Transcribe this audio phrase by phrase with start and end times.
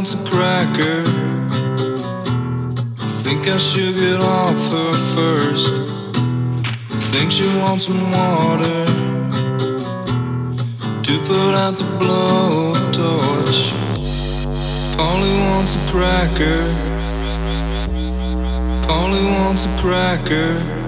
[0.00, 1.04] wants a cracker.
[3.22, 5.74] Think I should get off her first.
[6.90, 8.86] I Think she wants some water
[11.02, 13.60] to put out the blowtorch.
[14.96, 16.62] Polly wants a cracker.
[18.86, 20.79] Polly wants a cracker.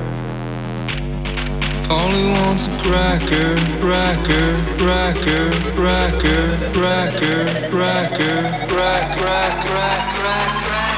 [1.92, 6.41] Polly wants a cracker, cracker, cracker, cracker,
[6.73, 10.92] cracker, cracker, crack, crack, crack, crack, crack.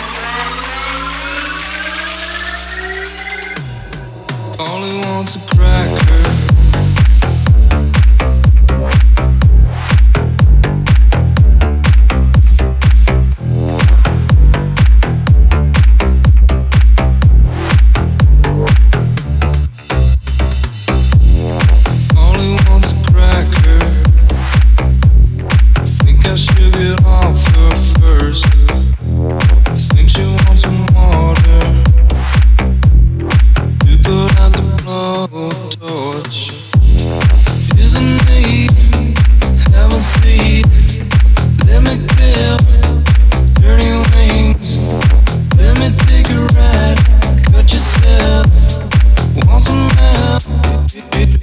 [4.57, 6.24] Polly wants a cracker.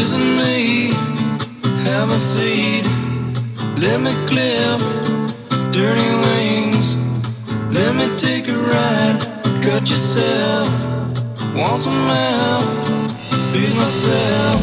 [0.00, 0.94] Isn't me?
[1.84, 2.84] Have a seat.
[3.76, 4.80] Let me clip
[5.70, 6.96] dirty wings.
[7.68, 9.18] Let me take a ride.
[9.62, 10.70] Cut yourself.
[11.54, 12.64] Want some help?
[13.52, 14.60] Please myself.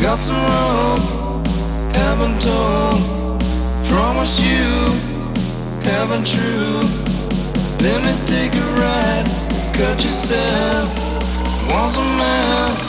[0.00, 1.46] Got some rope.
[1.94, 3.42] Haven't told.
[3.86, 4.64] Promise you.
[5.90, 6.80] Haven't true.
[7.84, 9.28] Let me take a ride.
[9.74, 10.88] Cut yourself.
[11.70, 12.87] Want some help?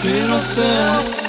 [0.00, 1.27] Please myself.